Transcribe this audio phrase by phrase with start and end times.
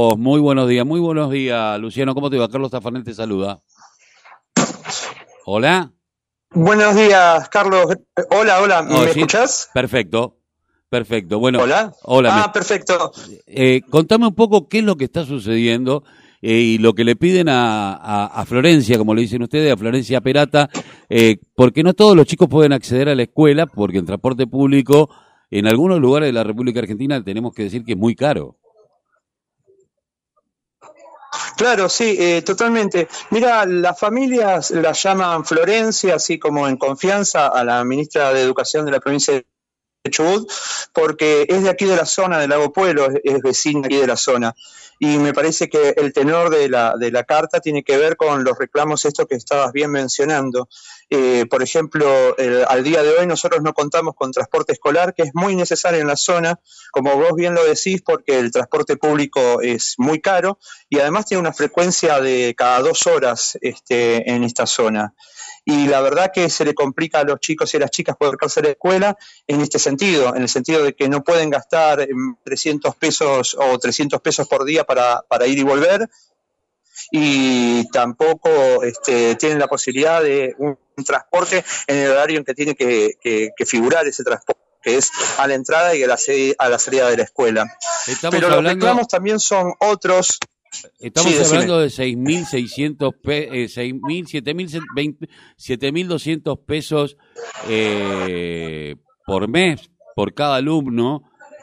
[0.00, 2.14] Muy buenos días, muy buenos días, Luciano.
[2.14, 2.48] ¿Cómo te va?
[2.48, 3.60] Carlos Tafanel te saluda.
[5.44, 5.90] Hola.
[6.52, 7.96] Buenos días, Carlos.
[8.30, 8.82] Hola, hola.
[8.84, 9.08] ¿Me Oh, sí.
[9.18, 9.68] escuchás?
[9.74, 10.36] Perfecto,
[10.88, 11.40] perfecto.
[11.40, 11.92] Bueno, Hola.
[12.04, 12.44] hola.
[12.44, 13.10] Ah, perfecto.
[13.48, 16.04] eh, contame un poco qué es lo que está sucediendo
[16.42, 19.76] eh, y lo que le piden a, a- a Florencia, como le dicen ustedes, a
[19.76, 20.70] Florencia Perata,
[21.08, 25.10] eh, porque no todos los chicos pueden acceder a la escuela, porque el transporte público
[25.50, 28.58] en algunos lugares de la República Argentina tenemos que decir que es muy caro.
[31.58, 33.08] Claro, sí, eh, totalmente.
[33.30, 38.84] Mira, las familias la llaman Florencia, así como en confianza a la ministra de Educación
[38.86, 39.44] de la provincia de
[40.10, 40.50] Chubut,
[40.92, 44.06] porque es de aquí de la zona, del Lago Pueblo, es, es vecina aquí de
[44.06, 44.54] la zona.
[45.00, 48.42] Y me parece que el tenor de la, de la carta tiene que ver con
[48.42, 50.68] los reclamos estos que estabas bien mencionando.
[51.08, 52.36] Eh, por ejemplo,
[52.68, 56.08] al día de hoy nosotros no contamos con transporte escolar, que es muy necesario en
[56.08, 56.58] la zona,
[56.90, 61.42] como vos bien lo decís, porque el transporte público es muy caro y además tiene
[61.42, 65.14] una frecuencia de cada dos horas este, en esta zona.
[65.64, 68.36] Y la verdad que se le complica a los chicos y a las chicas poder
[68.36, 72.00] calzar a la escuela en este sentido, en el sentido de que no pueden gastar
[72.00, 76.08] em, 300 pesos o 300 pesos por día para, para ir y volver
[77.10, 82.54] y tampoco este, tienen la posibilidad de un, un transporte en el horario en que
[82.54, 86.18] tiene que, que- que figurar ese transporte que es a la entrada y a la,
[86.58, 87.66] a la salida de la escuela.
[88.06, 90.38] Estamos Pero los hablando, reclamos también son otros.
[91.00, 91.56] estamos Sí, decime.
[91.62, 95.28] hablando de 6.600, pe- eh, 6.000, 7.000, 20
[95.58, 97.16] 7.200 pesos
[97.68, 98.94] eh,
[99.28, 101.22] por mes por cada alumno,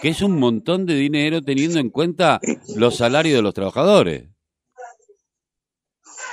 [0.00, 2.38] que es un montón de dinero teniendo en cuenta
[2.76, 4.28] los salarios de los trabajadores.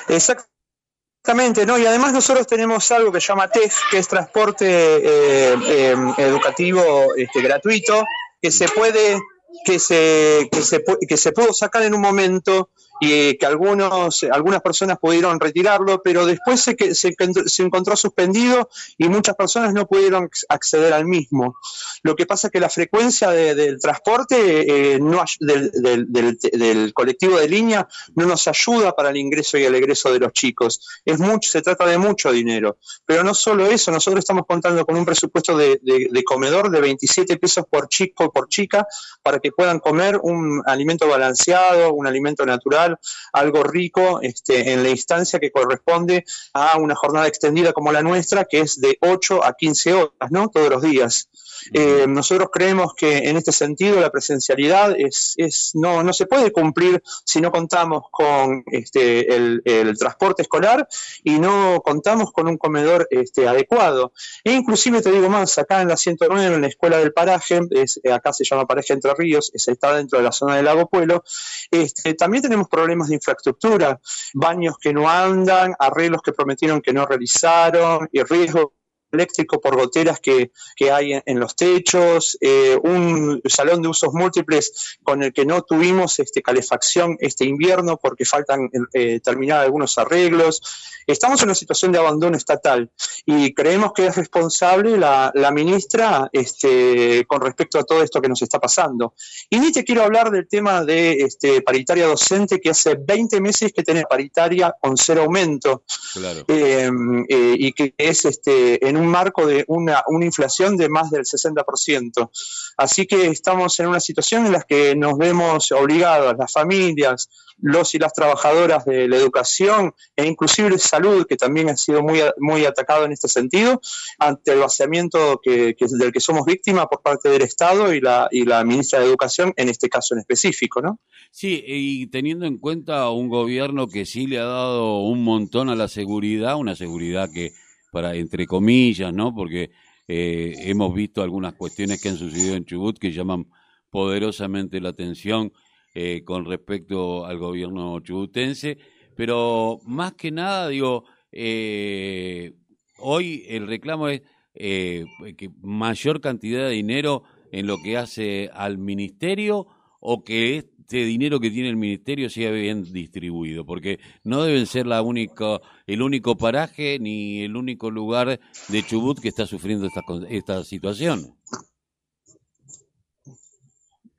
[0.09, 1.79] Exactamente, ¿no?
[1.79, 6.83] Y además nosotros tenemos algo que se llama TEF, que es transporte eh, eh, educativo
[7.15, 8.03] este, gratuito,
[8.39, 9.19] que se puede,
[9.65, 12.69] que se, que se, que se pudo sacar en un momento
[13.05, 17.13] y que algunos, algunas personas pudieron retirarlo, pero después se, se,
[17.45, 21.57] se encontró suspendido y muchas personas no pudieron acceder al mismo.
[22.03, 26.37] Lo que pasa es que la frecuencia de- del transporte eh, no del, del- del-
[26.53, 30.31] del colectivo de línea no nos ayuda para el ingreso y el egreso de los
[30.33, 30.79] chicos.
[31.05, 32.77] Es mucho, se trata de mucho dinero.
[33.05, 36.81] Pero no solo eso, nosotros estamos contando con un presupuesto de, de- de comedor de
[36.81, 38.85] 27 pesos por chico por chica
[39.21, 42.92] para que puedan comer un alimento balanceado, un alimento natural,
[43.31, 48.45] algo rico este, en la instancia que corresponde a una jornada extendida como la nuestra,
[48.45, 50.49] que es de 8 a 15 horas, ¿no?
[50.49, 51.29] Todos los días.
[51.71, 56.51] Eh, nosotros creemos que en este sentido la presencialidad es, es no, no se puede
[56.51, 60.87] cumplir si no contamos con este, el, el transporte escolar
[61.23, 64.13] y no contamos con un comedor este, adecuado.
[64.43, 67.99] E inclusive te digo más, acá en la 109, en la escuela del paraje, es,
[68.11, 71.23] acá se llama Paraje Entre Ríos, es- está dentro de la zona del Lago Pueblo,
[71.71, 73.99] este, también tenemos problemas de infraestructura,
[74.33, 78.73] baños que no andan, arreglos que prometieron que no realizaron y riesgo
[79.13, 84.13] eléctrico por goteras que, que hay en, en los techos, eh, un salón de usos
[84.13, 89.97] múltiples con el que no tuvimos este, calefacción este invierno porque faltan eh, terminar algunos
[89.97, 90.61] arreglos.
[91.05, 92.89] Estamos en una situación de abandono estatal
[93.25, 98.29] y creemos que es responsable la, la ministra este, con respecto a todo esto que
[98.29, 99.13] nos está pasando.
[99.49, 103.73] Y ni te quiero hablar del tema de este, paritaria docente, que hace 20 meses
[103.73, 106.45] que tiene paritaria con cero aumento Claro.
[106.47, 106.89] eh,
[107.29, 111.23] eh, y que es este, en un marco de una, una inflación de más del
[111.23, 112.29] 60%.
[112.77, 117.93] Así que estamos en una situación en la que nos vemos obligados, las familias, los
[117.93, 122.65] y las trabajadoras de la educación e inclusive salud, que también ha sido muy, muy
[122.65, 123.79] atacado en este sentido,
[124.17, 128.27] ante el vaciamiento que, que- del que somos víctimas por parte del Estado y la,
[128.31, 130.99] y la ministra de Educación, en este caso en específico, ¿no?
[131.31, 135.75] Sí, y teniendo en cuenta un gobierno que sí le ha dado un montón a
[135.75, 137.53] la seguridad, una seguridad que,
[137.93, 139.35] para entre comillas, ¿no?
[139.35, 139.69] Porque
[140.07, 143.45] eh, hemos visto algunas cuestiones que han sucedido en Chubut que llaman
[143.91, 145.53] poderosamente la atención
[145.93, 148.79] eh, con respecto al gobierno chubutense,
[149.15, 152.55] pero más que nada, digo, eh,
[152.97, 154.23] hoy el reclamo es
[154.55, 159.67] que mayor cantidad de dinero en lo que hace al ministerio
[159.99, 164.85] o que este dinero que tiene el ministerio sea bien distribuido, porque no deben ser
[164.85, 170.01] la única, el único paraje ni el único lugar de Chubut que está sufriendo esta,
[170.29, 171.35] esta situación.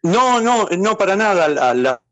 [0.02, 1.48] No, no, no para nada.
[1.48, 2.02] La, la-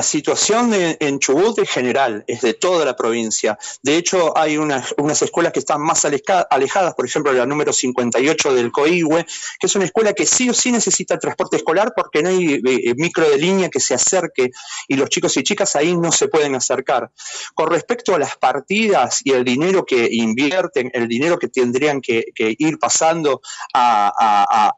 [0.00, 3.58] la situación en Chubut es general, es de toda la provincia.
[3.82, 8.72] De hecho, hay unas, escuelas que están más alejadas, por ejemplo, la número 58 del
[8.72, 9.26] COIHUE,
[9.58, 12.94] que es una escuela que sí o sí necesita transporte escolar porque no hay eh,
[12.96, 14.48] micro de línea que se acerque
[14.88, 17.10] y los chicos y chicas ahí no se pueden acercar.
[17.52, 22.24] Con respecto a las partidas y el dinero que invierten, el dinero que tendrían que,
[22.36, 23.42] ir pasando
[23.74, 24.72] a,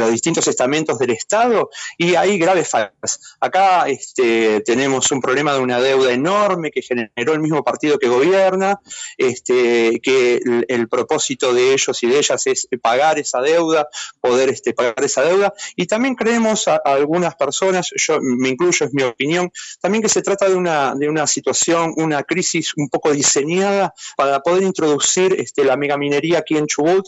[0.00, 3.36] los distintos estamentos del Estado, y hay graves fallas.
[3.38, 8.08] Acá este, tenemos un problema de una deuda enorme que generó el mismo partido que
[8.08, 8.80] gobierna,
[9.16, 13.88] este, que el, propósito de ellos y de ellas es pagar esa deuda,
[14.20, 18.94] poder este, pagar esa deuda, y también creemos a, algunas personas, yo me incluyo, es
[18.94, 19.50] mi opinión,
[19.80, 24.40] también que se trata de una, de una situación, una crisis un poco diseñada para
[24.40, 27.06] poder introducir este, la megaminería aquí en Chubut,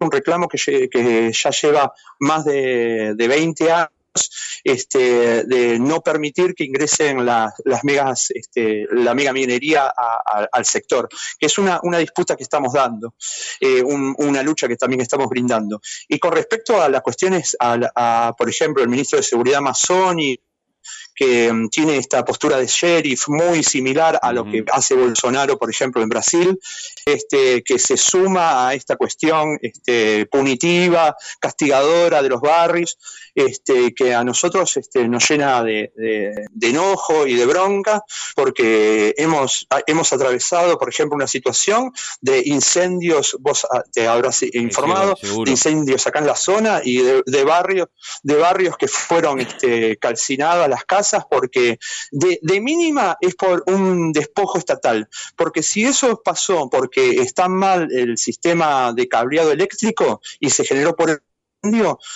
[0.00, 3.99] un reclamo que, ya lleva más de, de 20 años
[4.64, 9.92] este, de no permitir que ingresen las megas, este, la mega minería
[10.52, 11.08] al sector,
[11.38, 13.14] que es una, disputa que estamos dando,
[13.60, 15.80] eh, una lucha que también estamos brindando.
[16.08, 20.38] Y con respecto a las cuestiones, a, por ejemplo, el ministro de Seguridad Mazzoni,
[21.14, 25.70] que mm, tiene esta postura de sheriff muy similar a lo que hace Bolsonaro, por
[25.70, 26.58] ejemplo, en Brasil,
[27.04, 32.98] este, que se suma a esta cuestión este, punitiva, castigadora de los barrios,
[33.34, 35.92] este, que a nosotros este, nos llena de,
[36.60, 38.02] enojo y de bronca,
[38.34, 45.16] porque hemos, hemos atravesado, por ejemplo, una situación de incendios, vos ah, te habrás informado,
[45.44, 47.88] de incendios acá en la zona y de, barrios,
[48.22, 51.78] de barrios que fueron este, calcinadas las casas, porque
[52.10, 58.16] de, mínima es por un despojo estatal, porque si eso pasó porque está mal el
[58.16, 61.18] sistema de cableado eléctrico y se generó por el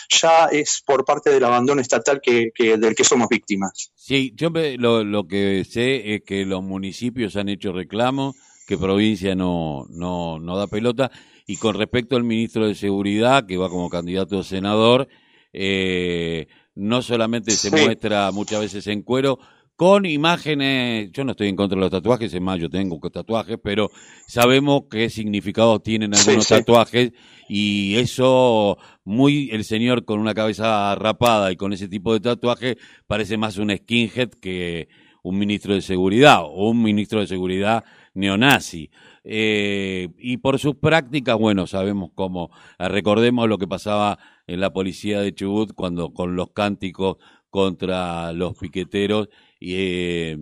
[0.08, 3.92] ya es por parte del abandono estatal que, del que somos víctimas.
[3.94, 8.36] Sí, yo lo, lo, que sé es que los municipios han hecho reclamos,
[8.66, 11.10] que provincia no, no, no da pelota,
[11.46, 15.08] y con respecto al ministro de Seguridad, que va como candidato a senador,
[15.52, 19.38] eh, no solamente se muestra muchas veces en cuero,
[19.76, 23.58] con imágenes, yo no estoy en contra de los tatuajes, es más, yo tengo tatuajes,
[23.62, 23.90] pero
[24.28, 27.12] sabemos qué significado tienen algunos tatuajes
[27.48, 32.76] y eso muy el señor con una cabeza rapada y con ese tipo de tatuaje
[33.06, 34.88] parece más un skinhead que
[35.24, 37.82] un ministro de seguridad o un ministro de seguridad
[38.12, 38.90] neonazi.
[39.24, 45.20] Eh, y por sus prácticas, bueno, sabemos cómo, recordemos lo que pasaba en la policía
[45.20, 47.16] de Chubut cuando con los cánticos
[47.48, 50.38] contra los piqueteros y eh,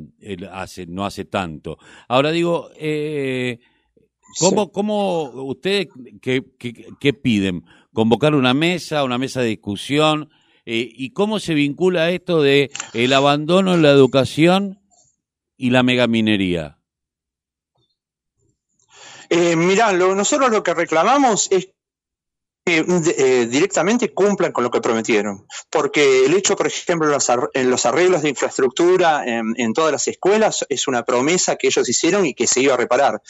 [0.51, 1.79] hace, no hace tanto.
[2.09, 3.61] Ahora digo, eh,
[4.41, 5.89] ¿cómo, ¿cómo ustedes
[6.21, 6.45] qué,
[6.99, 7.65] qué, piden?
[7.93, 10.29] ¿Convocar una mesa, una mesa de discusión?
[10.65, 14.81] Eh, ¿Y cómo se vincula esto de el abandono en la educación
[15.57, 16.79] y la megaminería?
[19.29, 21.71] Eh, mirá, nosotros lo que reclamamos es
[22.65, 25.49] eh, directamente cumplan con lo que prometieron.
[25.69, 27.09] Porque el hecho, por ejemplo,
[27.55, 32.25] en los, arreglos de infraestructura en, todas las escuelas es una promesa que ellos hicieron
[32.25, 33.21] y que se iba a reparar.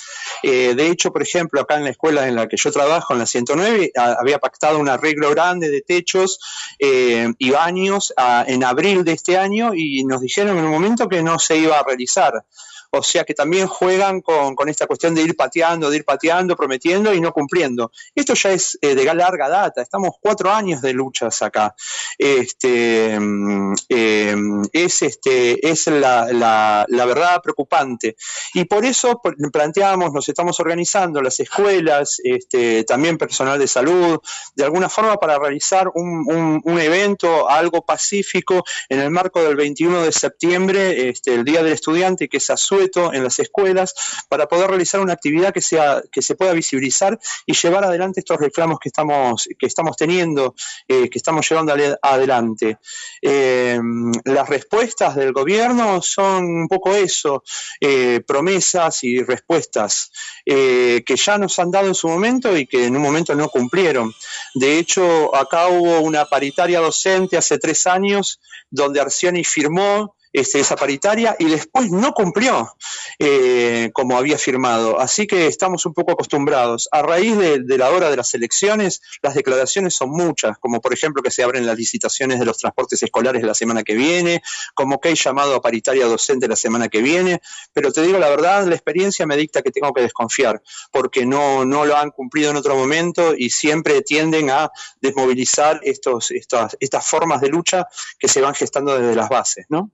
[0.43, 3.21] Eh, de hecho, por ejemplo, acá en la escuela en la que yo trabajo, en
[3.21, 6.39] la 109, había pactado un arreglo grande de techos
[6.79, 8.13] eh, y baños
[8.47, 11.79] en abril de este año y nos dijeron en un momento que no se iba
[11.79, 12.45] a realizar.
[12.95, 17.15] O sea que también juegan con, esta cuestión de ir pateando, de ir pateando, prometiendo
[17.15, 17.91] y no cumpliendo.
[18.15, 21.75] Esto ya es eh, de larga data, estamos cuatro años de luchas acá.
[22.19, 24.37] Este, mm, eh,
[24.75, 28.15] es este, es la, verdad preocupante.
[28.53, 34.21] Y por eso planteamos, nos estamos organizando las escuelas, este, también personal de salud,
[34.55, 40.03] de alguna forma para realizar un, un, evento, algo pacífico en el marco del 21
[40.03, 42.82] de septiembre, este, el Día del Estudiante, que es azul
[43.13, 43.95] en las escuelas
[44.29, 48.41] para poder realizar una actividad que, sea, que se pueda visibilizar y llevar adelante estos
[48.41, 50.55] reclamos que estamos, que estamos teniendo,
[50.89, 52.79] eh, que estamos llevando adelante.
[53.21, 53.79] Eh,
[54.25, 57.43] las respuestas del gobierno son un poco eso,
[57.81, 60.11] eh, promesas y respuestas
[60.45, 64.13] que ya nos han dado en su momento y que en un momento no cumplieron.
[64.55, 70.77] De hecho, acá hubo una paritaria docente hace tres años donde Arcioni firmó este, esa
[70.77, 72.75] paritaria y después no cumplió
[73.19, 74.99] eh, como había firmado.
[74.99, 76.89] Así que estamos un poco acostumbrados.
[76.93, 81.23] A raíz de, la hora de las elecciones, las declaraciones son muchas, como por ejemplo
[81.23, 84.43] que se abren las licitaciones de los transportes escolares la semana que viene,
[84.75, 87.41] como que hay llamado a paritaria docente la semana que viene,
[87.73, 91.65] pero te digo la verdad, la experiencia me dicta que tengo que desconfiar, porque no,
[91.65, 94.71] no lo han cumplido en otro momento y siempre tienden a
[95.01, 97.87] desmovilizar estos, estas, estas formas de lucha
[98.19, 99.91] que se van gestando desde las bases, ¿no?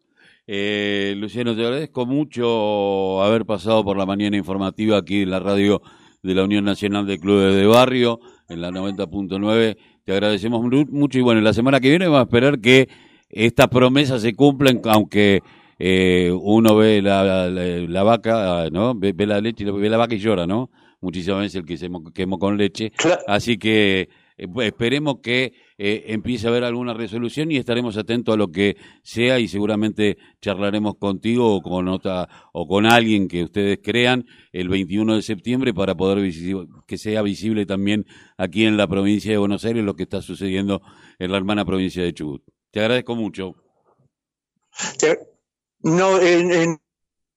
[0.50, 5.82] Eh, Luciano, te agradezco mucho haber pasado por la mañana informativa aquí en la radio
[6.22, 9.76] de la Unión Nacional de Clubes de Barrio, en la 90.9.
[10.04, 12.88] Te agradecemos mucho y bueno, la semana que viene vamos a esperar que
[13.28, 15.42] estas promesas se cumplan, aunque
[15.78, 18.94] eh, uno ve la, vaca, ¿no?
[18.94, 20.70] Ve, la leche, ve la vaca y llora, ¿no?
[21.02, 22.92] Muchísimas veces el que se quemó con leche.
[23.26, 28.50] Así que esperemos que eh, empiece a haber alguna resolución y estaremos atentos a lo
[28.50, 34.26] que sea y seguramente charlaremos contigo o con otra o con alguien que ustedes crean
[34.52, 36.18] el 21 de septiembre para poder
[36.86, 40.80] que sea visible también aquí en la provincia de Buenos Aires lo que está sucediendo
[41.18, 42.42] en la hermana provincia de Chubut.
[42.70, 43.54] Te agradezco mucho.
[45.80, 46.78] No, en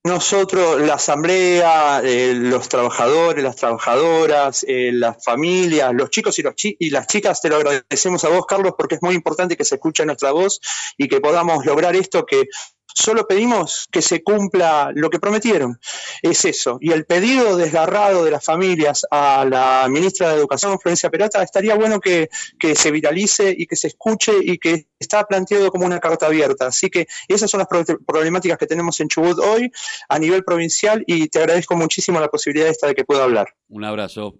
[0.04, 6.56] nosotros, la asamblea, eh, los trabajadores, las trabajadoras, eh, las familias, los chicos y, los
[6.58, 9.76] y las chicas, te lo agradecemos a vos, Carlos, porque es muy importante que se
[9.76, 10.60] escuche nuestra voz
[10.98, 12.46] y que podamos lograr esto que
[12.94, 15.80] Solo pedimos que se cumpla lo que prometieron.
[16.22, 16.78] Es eso.
[16.82, 21.76] Y el pedido desgarrado de las familias a la ministra de Educación, Florencia Perata, estaría
[21.76, 22.30] bueno que,
[22.76, 26.68] se viralice y que se escuche y que está planteado como una carta abierta.
[26.68, 27.68] Así que esas son las
[28.06, 29.72] problemáticas que tenemos en Chubut hoy
[30.10, 33.48] a nivel provincial y te agradezco muchísimo la posibilidad esta de que pueda hablar.
[33.70, 34.36] Un abrazo.